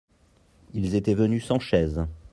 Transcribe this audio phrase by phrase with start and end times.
[0.73, 2.07] Ils étaient venus sans chaise